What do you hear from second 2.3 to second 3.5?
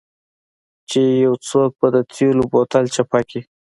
بوتل چپه کړي